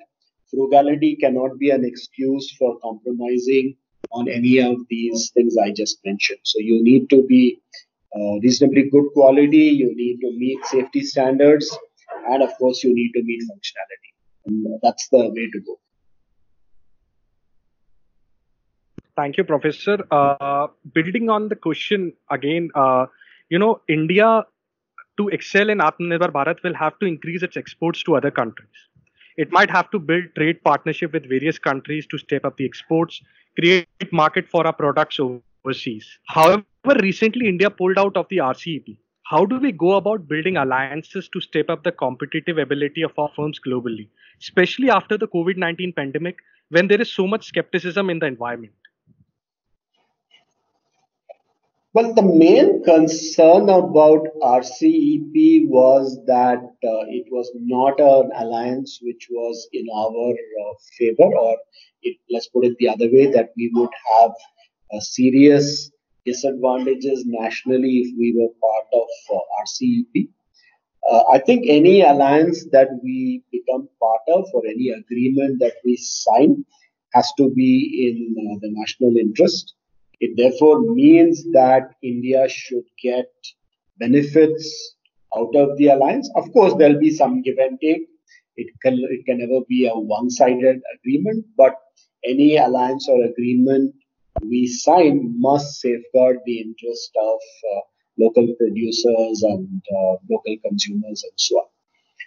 [0.51, 3.77] frugality cannot be an excuse for compromising
[4.13, 6.41] on any of these things I just mentioned.
[6.45, 7.61] So you need to be
[8.15, 11.77] uh, reasonably good quality, you need to meet safety standards,
[12.29, 14.11] and of course, you need to meet functionality.
[14.47, 15.79] And that's the way to go.
[19.17, 19.99] Thank you, Professor.
[20.11, 23.07] Uh, building on the question again, uh,
[23.49, 24.45] you know, India
[25.19, 28.69] to excel in Atmanirbhar Bharat will have to increase its exports to other countries.
[29.39, 33.23] It might have to build trade partnership with various countries to step up the exports,
[33.59, 36.07] create market for our products overseas.
[36.27, 36.65] However,
[37.01, 38.97] recently India pulled out of the RCEP.
[39.25, 43.31] How do we go about building alliances to step up the competitive ability of our
[43.35, 44.09] firms globally,
[44.41, 46.37] especially after the COVID 19 pandemic
[46.69, 48.73] when there is so much skepticism in the environment?
[51.97, 59.29] Well, the main concern about RCEP was that uh, it was not an alliance which
[59.31, 61.57] was in our uh, favor, or
[62.09, 64.33] it, let's put it the other way, that we would have
[64.95, 65.91] uh, serious
[66.25, 70.29] disadvantages nationally if we were part of uh, RCEP.
[71.09, 75.97] Uh, I think any alliance that we become part of or any agreement that we
[75.97, 76.65] sign
[77.15, 77.73] has to be
[78.09, 79.75] in uh, the national interest
[80.21, 83.31] It therefore means that India should get
[83.99, 84.95] benefits
[85.37, 86.31] out of the alliance.
[86.35, 88.05] Of course, there'll be some give and take.
[88.57, 91.75] It can, it can never be a one sided agreement, but
[92.27, 93.95] any alliance or agreement
[94.43, 97.39] we sign must safeguard the interest of
[97.73, 97.81] uh,
[98.19, 101.69] local producers and uh, local consumers and so on.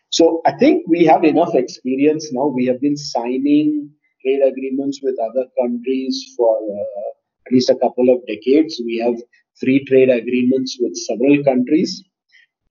[0.09, 2.47] So I think we have enough experience now.
[2.47, 3.91] We have been signing
[4.23, 7.09] trade agreements with other countries for uh,
[7.45, 8.81] at least a couple of decades.
[8.83, 9.15] We have
[9.59, 12.03] free trade agreements with several countries.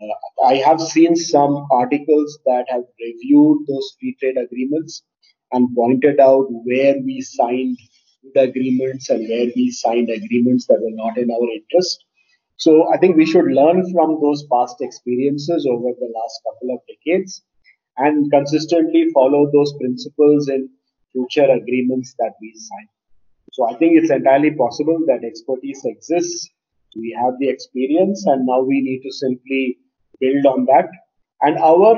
[0.00, 5.02] Uh, I have seen some articles that have reviewed those free trade agreements
[5.52, 7.78] and pointed out where we signed
[8.34, 12.04] the agreements and where we signed agreements that were not in our interest.
[12.56, 16.80] So I think we should learn from those past experiences over the last couple of
[16.88, 17.42] decades
[17.96, 20.68] and consistently follow those principles in
[21.12, 22.88] future agreements that we sign.
[23.52, 26.48] So I think it's entirely possible that expertise exists.
[26.96, 29.78] We have the experience and now we need to simply
[30.20, 30.88] build on that.
[31.42, 31.96] And our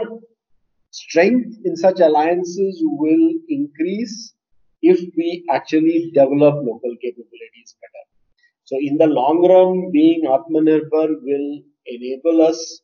[0.90, 4.34] strength in such alliances will increase
[4.82, 8.04] if we actually develop local capabilities better.
[8.64, 12.80] So in the long run, being Atmanirbhar will enable us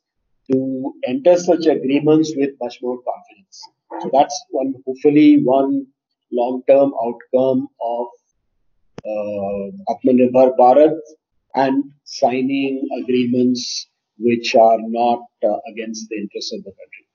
[0.50, 3.62] to enter such agreements with much more confidence.
[4.00, 5.86] So that's one, hopefully one
[6.32, 8.06] long-term outcome of
[9.06, 10.98] uh, Atmanirbhar Bharat
[11.54, 13.88] and signing agreements
[14.18, 17.05] which are not uh, against the interests of the country.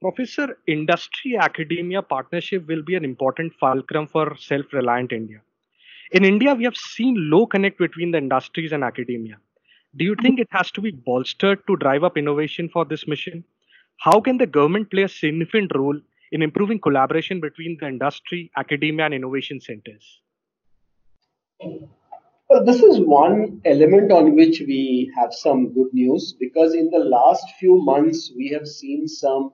[0.00, 5.42] Professor, industry academia partnership will be an important fulcrum for self reliant India.
[6.12, 9.36] In India, we have seen low connect between the industries and academia.
[9.96, 13.44] Do you think it has to be bolstered to drive up innovation for this mission?
[13.98, 16.00] How can the government play a significant role
[16.32, 20.22] in improving collaboration between the industry, academia, and innovation centers?
[22.48, 26.98] Well, this is one element on which we have some good news because in the
[26.98, 29.52] last few months we have seen some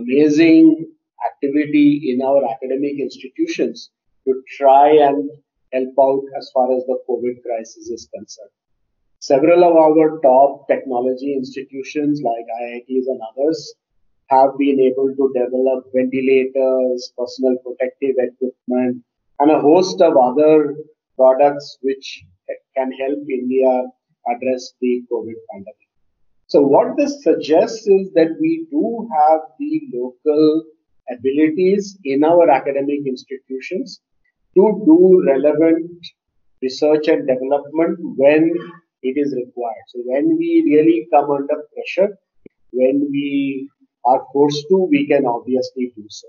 [0.00, 0.86] amazing
[1.26, 3.90] activity in our academic institutions
[4.26, 5.30] to try and
[5.72, 8.50] help out as far as the COVID crisis is concerned.
[9.18, 13.74] Several of our top technology institutions like IITs and others
[14.28, 19.02] have been able to develop ventilators, personal protective equipment,
[19.40, 20.74] and a host of other
[21.16, 22.24] products which
[22.76, 23.84] can help India
[24.28, 25.83] address the COVID pandemic.
[26.54, 30.62] So what this suggests is that we do have the local
[31.10, 34.00] abilities in our academic institutions
[34.56, 35.90] to do relevant
[36.62, 38.54] research and development when
[39.02, 39.86] it is required.
[39.88, 42.16] So when we really come under pressure,
[42.72, 43.68] when we
[44.04, 46.28] are forced to, we can obviously do so.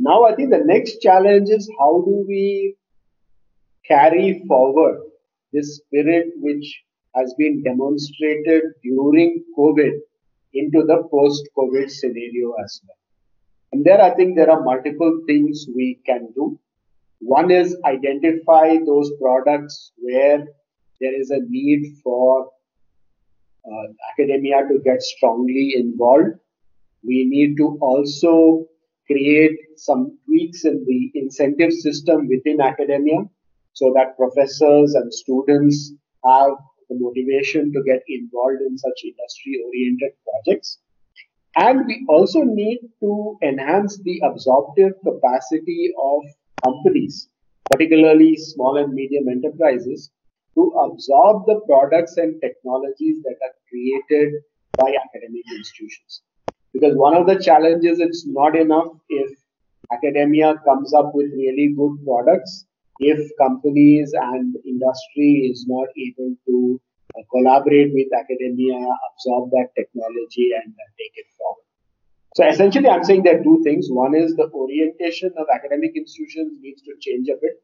[0.00, 2.74] Now, I think the next challenge is how do we
[3.86, 4.98] carry forward
[5.52, 6.82] this spirit which
[7.14, 9.92] has been demonstrated during COVID
[10.52, 12.96] into the post COVID scenario as well.
[13.72, 16.58] And there, I think there are multiple things we can do.
[17.20, 20.44] One is identify those products where
[21.00, 22.50] there is a need for
[23.66, 26.34] uh, academia to get strongly involved
[27.06, 28.66] we need to also
[29.06, 33.20] create some tweaks in the incentive system within academia
[33.74, 35.92] so that professors and students
[36.24, 36.52] have
[36.88, 40.78] the motivation to get involved in such industry oriented projects.
[41.56, 46.22] And we also need to enhance the absorptive capacity of
[46.64, 47.28] companies,
[47.70, 50.10] particularly small and medium enterprises,
[50.56, 54.34] to absorb the products and technologies that are created
[54.78, 56.22] by academic institutions.
[56.72, 59.30] Because one of the challenges, it's not enough if
[59.92, 62.66] academia comes up with really good products,
[63.00, 66.80] if companies and industry is not able to
[67.16, 68.78] uh, collaborate with academia,
[69.10, 71.64] absorb that technology and uh, take it forward.
[72.36, 73.86] So essentially, I'm saying there are two things.
[73.90, 77.62] One is the orientation of academic institutions needs to change a bit.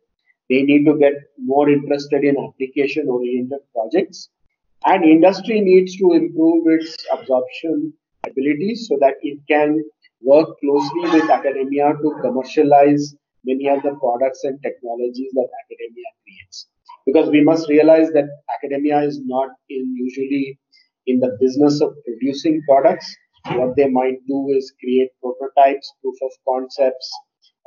[0.49, 4.29] They need to get more interested in application oriented projects.
[4.85, 7.93] And industry needs to improve its absorption
[8.25, 9.83] abilities so that it can
[10.23, 13.15] work closely with academia to commercialize
[13.45, 16.67] many of the products and technologies that academia creates.
[17.07, 20.59] Because we must realize that academia is not in usually
[21.07, 23.15] in the business of producing products.
[23.53, 27.11] What they might do is create prototypes, proof of concepts,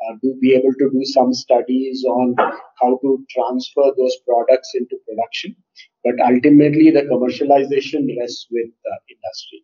[0.04, 2.36] uh, to be able to do some studies on
[2.82, 5.56] how to transfer those products into production.
[6.04, 8.70] But ultimately, the commercialization rests with
[9.10, 9.64] industry.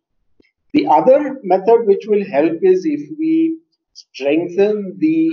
[0.72, 3.58] The other method which will help is if we
[3.92, 5.30] strengthen the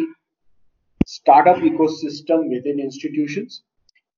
[1.28, 3.64] startup ecosystem within institutions.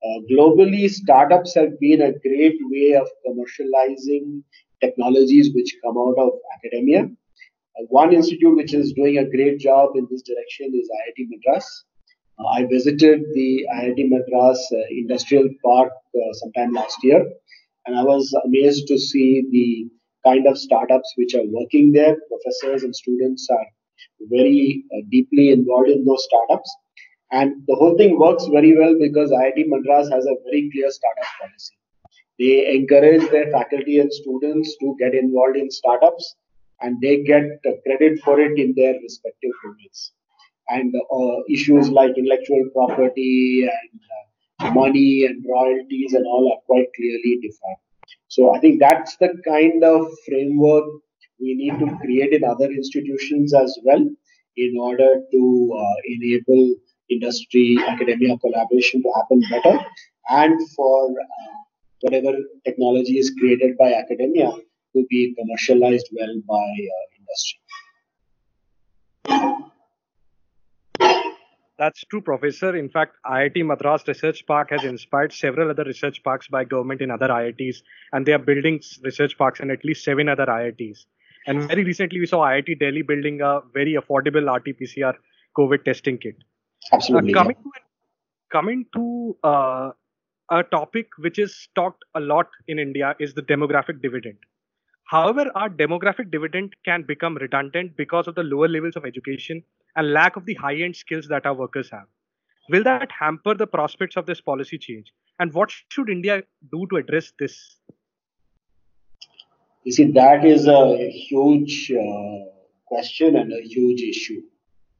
[0.05, 4.43] Uh, globally, startups have been a great way of commercializing
[4.80, 7.05] technologies which come out of academia.
[7.05, 11.86] Uh, one institute which is doing a great job in this direction is IIT Madras.
[12.38, 17.26] Uh, I visited the IIT Madras uh, Industrial Park uh, sometime last year,
[17.88, 22.16] and I was amazed to see the kind of startups which are working there.
[22.30, 23.66] Professors and students are
[24.30, 26.70] very uh, deeply involved in those startups.
[27.32, 31.32] And the whole thing works very well because IIT Madras has a very clear startup
[31.39, 31.75] policy.
[32.39, 36.36] They encourage their faculty and students to get involved in startups
[36.82, 37.43] and they get
[37.86, 40.13] credit for it in their respective domains.
[40.69, 43.99] And uh, issues like intellectual property and
[44.69, 47.84] uh, money and royalties and all are quite clearly defined.
[48.27, 50.86] So I think that's the kind of framework
[51.39, 54.05] we need to create in other institutions as well
[54.57, 56.75] in order to uh, enable
[57.10, 59.80] industry academia collaboration to happen better
[60.30, 61.55] and for uh,
[62.01, 64.51] whatever technology is created by academia
[64.95, 67.60] to be commercialized well by uh, industry.
[71.80, 72.76] That's true, Professor.
[72.76, 77.10] In fact, IIT Madras Research Park has inspired several other research parks by government in
[77.10, 77.78] other IITs,
[78.12, 81.05] and they are building research parks in at least seven other IITs.
[81.47, 85.14] And very recently, we saw IIT Delhi building a very affordable RT-PCR
[85.57, 86.36] COVID testing kit.
[86.91, 87.34] Absolutely.
[87.34, 87.71] Uh, coming to,
[88.51, 89.91] coming to uh,
[90.51, 94.38] a topic which is talked a lot in India is the demographic dividend.
[95.05, 99.63] However, our demographic dividend can become redundant because of the lower levels of education
[99.95, 102.05] and lack of the high end skills that our workers have.
[102.69, 105.11] Will that hamper the prospects of this policy change?
[105.39, 107.77] And what should India do to address this?
[109.84, 112.45] You see, that is a huge uh,
[112.86, 114.41] question and a huge issue.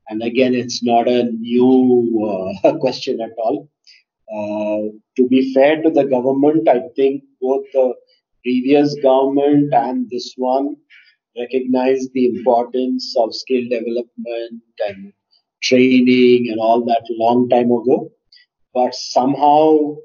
[0.10, 3.70] And again, it's not a new uh, question at all.
[4.32, 7.94] Uh, to be fair to the government, I think both the
[8.44, 10.76] previous government and this one
[11.38, 15.14] recognize the importance of skill development and
[15.62, 18.12] training and all that long time ago.
[18.74, 19.96] But somehow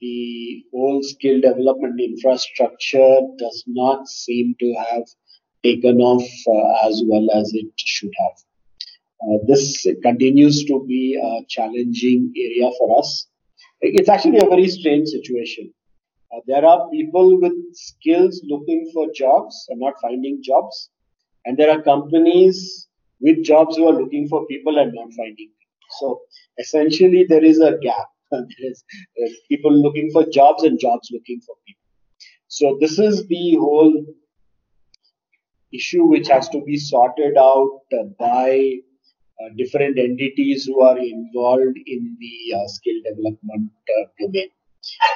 [0.00, 5.04] the whole skill development infrastructure does not seem to have
[5.62, 8.36] taken off uh, as well as it should have.
[9.22, 13.28] Uh, this continues to be a challenging area for us.
[13.80, 15.72] It's actually a very strange situation.
[16.32, 20.90] Uh, there are people with skills looking for jobs and not finding jobs.
[21.44, 22.88] And there are companies
[23.20, 25.90] with jobs who are looking for people and not finding people.
[25.98, 26.20] So
[26.58, 28.06] essentially, there is a gap.
[28.30, 28.84] there is
[29.48, 31.82] people looking for jobs and jobs looking for people.
[32.48, 34.04] So this is the whole
[35.72, 38.78] issue which has to be sorted out uh, by
[39.56, 44.48] different entities who are involved in the uh, skill development uh, domain.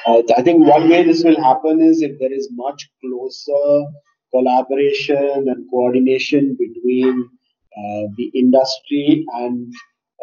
[0.07, 3.85] Uh, I think one way this will happen is if there is much closer
[4.31, 7.29] collaboration and coordination between
[7.77, 9.73] uh, the industry and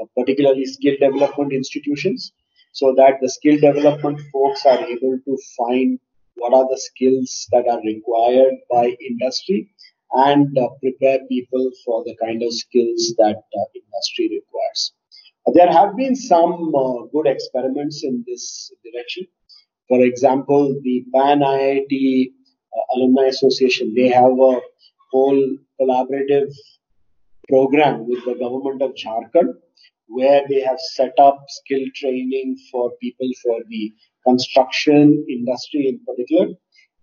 [0.00, 2.32] uh, particularly skill development institutions
[2.72, 5.98] so that the skill development folks are able to find
[6.34, 9.70] what are the skills that are required by industry
[10.12, 14.92] and uh, prepare people for the kind of skills that uh, industry requires.
[15.54, 19.26] There have been some uh, good experiments in this direction.
[19.88, 22.32] For example, the Pan IIT
[22.94, 24.60] Alumni Association, they have a
[25.12, 26.52] whole collaborative
[27.48, 29.54] program with the government of Jharkhand
[30.08, 33.92] where they have set up skill training for people for the
[34.26, 36.54] construction industry in particular.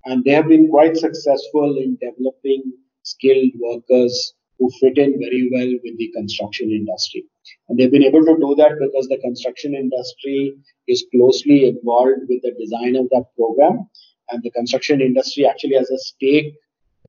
[0.06, 2.74] And they have been quite successful in developing
[3.04, 7.26] skilled workers who fit in very well with the construction industry.
[7.68, 10.56] And they've been able to do that because the construction industry
[10.88, 13.88] is closely involved with the design of that program.
[14.30, 16.54] And the construction industry actually has a stake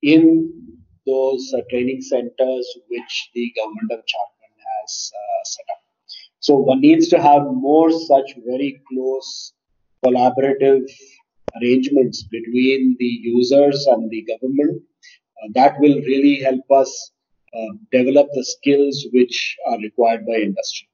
[0.02, 0.50] in
[1.06, 5.82] those uh, training centers which the government of Jharkhand has uh, set up.
[6.40, 9.52] So one needs to have more such very close
[10.04, 10.82] collaborative
[11.56, 14.82] arrangements between the users and the government.
[15.42, 17.12] Uh, that will really help us
[17.54, 20.88] uh, develop the skills which are required by industry.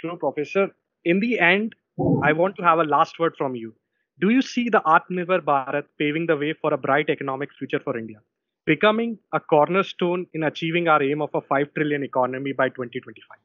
[0.00, 0.68] True, Professor.
[1.04, 1.74] In the end,
[2.22, 3.74] I want to have a last word from you.
[4.20, 7.96] Do you see the Atmanirbhar Bharat paving the way for a bright economic future for
[7.96, 8.20] India,
[8.66, 13.38] becoming a cornerstone in achieving our aim of a 5 trillion economy by 2025?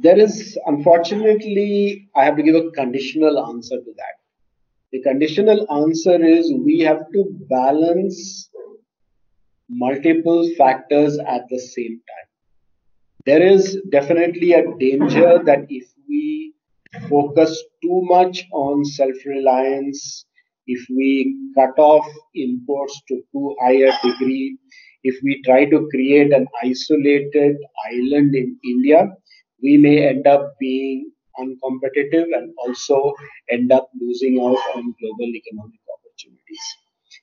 [0.00, 4.17] There is, unfortunately, I have to give a conditional answer to that.
[4.92, 8.48] The conditional answer is we have to balance
[9.68, 12.28] multiple factors at the same time.
[13.26, 16.54] There is definitely a danger that if we
[17.10, 20.24] focus too much on self reliance,
[20.66, 24.56] if we cut off imports to too high a degree,
[25.02, 27.56] if we try to create an isolated
[27.92, 29.08] island in India,
[29.62, 33.14] we may end up being uncompetitive and also
[33.50, 36.64] end up losing out on global economic opportunities.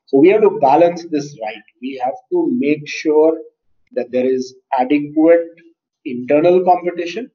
[0.06, 1.64] So we have to balance this right.
[1.82, 3.38] We have to make sure
[3.94, 5.48] that there is adequate
[6.06, 7.32] internal competition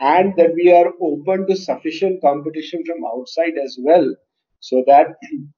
[0.00, 4.14] and that we are open to sufficient competition from outside as well
[4.60, 5.08] so that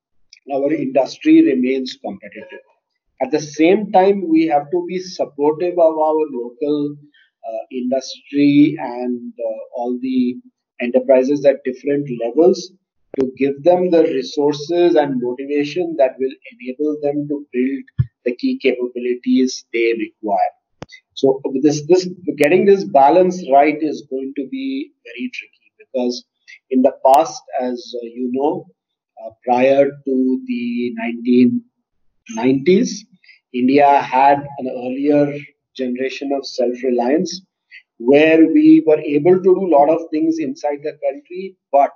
[0.55, 2.65] our industry remains competitive.
[3.23, 6.97] At the same time, we have to be supportive of our local
[7.71, 10.37] industry and uh, all the
[10.81, 12.73] enterprises at different levels
[13.19, 17.85] to give them the resources and motivation that will enable them to build
[18.25, 20.55] the key capabilities they require.
[21.15, 26.25] So this this getting this balance right is going to be very tricky because
[26.71, 28.67] in the past, as uh, you know,
[29.25, 30.95] uh, prior to the
[32.39, 32.91] 1990s,
[33.53, 35.35] India had an earlier
[35.77, 37.43] generation of self-reliance
[37.99, 41.91] where we were able to do a lot of things inside the country, but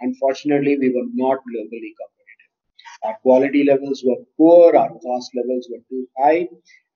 [0.00, 2.50] unfortunately, we were not globally competitive.
[3.04, 6.48] Our quality levels were poor, our cost levels were too high,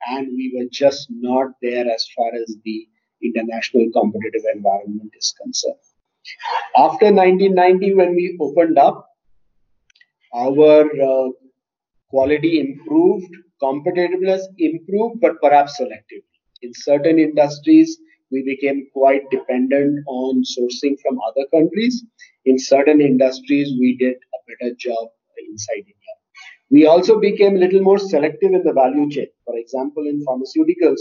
[0.09, 2.89] and we were just not there as far as the
[3.23, 5.77] international competitive environment is concerned.
[6.77, 9.07] After 1990, when we opened up,
[10.35, 11.29] our uh,
[12.11, 13.33] quality improved,
[13.63, 16.25] competitiveness improved, but perhaps selectively.
[16.63, 17.99] In certain industries,
[18.31, 22.05] we became quite dependent on sourcing from other countries.
[22.45, 25.09] In certain industries, we did a better job
[25.49, 26.15] inside India.
[26.71, 29.29] We also became a little more selective in the value chain.
[29.45, 31.01] For example, in pharmaceuticals,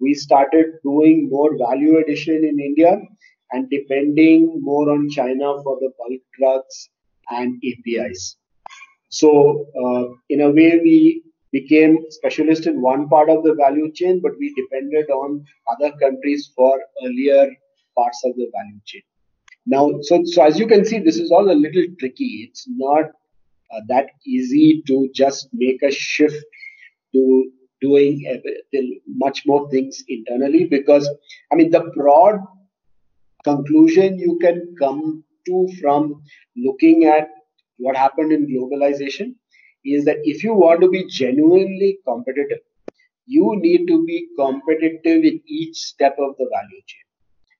[0.00, 3.00] we started doing more value addition in India
[3.52, 6.90] and depending more on China for the bulk drugs
[7.30, 8.36] and APIs.
[9.14, 9.30] So,
[9.80, 14.32] uh, in a way, we became specialist in one part of the value chain, but
[14.40, 17.48] we depended on other countries for earlier
[17.96, 19.02] parts of the value chain.
[19.66, 22.48] Now, so, so as you can see, this is all a little tricky.
[22.48, 26.44] It's not uh, that easy to just make a shift
[27.14, 28.42] to doing
[29.06, 31.08] much more things internally because,
[31.52, 32.40] I mean, the broad
[33.44, 36.20] conclusion you can come to from
[36.56, 37.28] looking at
[37.84, 39.34] what happened in globalization
[39.84, 42.62] is that if you want to be genuinely competitive,
[43.26, 47.04] you need to be competitive in each step of the value chain.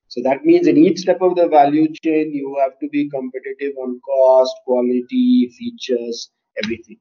[0.07, 3.73] So that means in each step of the value chain, you have to be competitive
[3.77, 6.31] on cost, quality, features,
[6.63, 6.97] everything.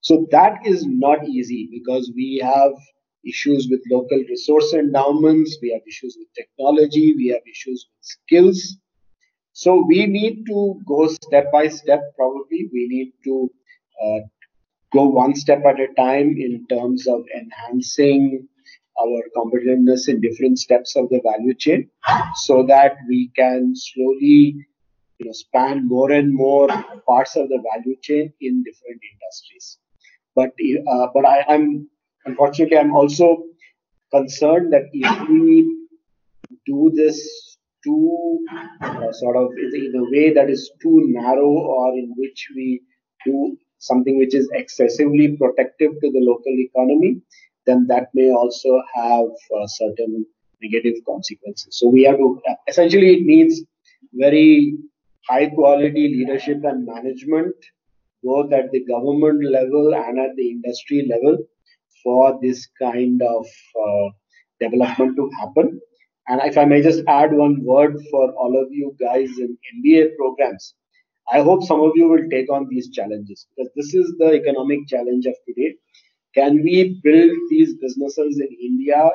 [0.00, 2.72] So that is not easy because we have
[3.26, 8.78] issues with local resource endowments, we have issues with technology, we have issues with skills.
[9.56, 12.68] So we need to go step by step, probably.
[12.70, 13.50] We need to
[14.04, 14.20] uh,
[14.92, 18.46] go one step at a time in terms of enhancing
[19.00, 21.88] our competitiveness in different steps of the value chain
[22.34, 24.56] so that we can slowly
[25.18, 26.68] you know span more and more
[27.08, 29.78] parts of the value chain in different industries
[30.34, 30.50] but
[30.92, 31.88] uh, but I, am
[32.24, 33.44] unfortunately i'm also
[34.12, 35.86] concerned that if we
[36.66, 38.38] do this too
[38.82, 42.82] uh, sort of in a way that is too narrow or in which we
[43.24, 47.20] do something which is excessively protective to the local economy
[47.66, 50.24] then that may also have uh, certain
[50.62, 51.76] negative consequences.
[51.78, 53.62] So we have to essentially it needs
[54.14, 54.76] very
[55.28, 57.54] high quality leadership and management,
[58.22, 61.38] both at the government level and at the industry level,
[62.02, 63.46] for this kind of
[63.84, 64.08] uh,
[64.60, 65.80] development to happen.
[66.28, 70.16] And if I may just add one word for all of you guys in MBA
[70.16, 70.74] programs,
[71.32, 74.86] I hope some of you will take on these challenges because this is the economic
[74.88, 75.74] challenge of today.
[76.34, 79.10] Can we build these businesses in India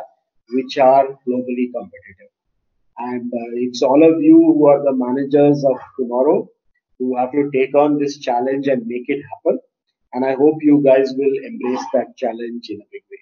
[0.49, 2.31] which are globally competitive?
[2.97, 6.49] And uh, it's all of you who are the managers of tomorrow
[6.99, 9.59] who have to take on this challenge and make it happen.
[10.13, 13.20] And I hope you guys will embrace that challenge in a big way.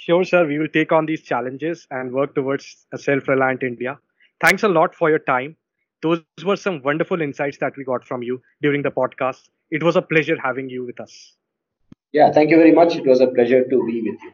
[0.00, 0.46] Sure, sir.
[0.46, 3.98] We will take on these challenges and work towards a self reliant India.
[4.42, 5.56] Thanks a lot for your time.
[6.00, 9.50] Those were some wonderful insights that we got from you during the podcast.
[9.70, 11.36] It was a pleasure having you with us.
[12.12, 12.96] Yeah, thank you very much.
[12.96, 14.32] It was a pleasure to be with you.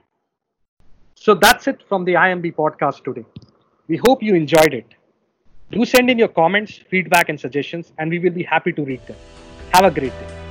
[1.17, 3.27] So that's it from the IIMB podcast today.
[3.89, 4.95] We hope you enjoyed it.
[5.73, 9.05] Do send in your comments, feedback, and suggestions, and we will be happy to read
[9.09, 9.17] them.
[9.73, 10.46] Have a great day.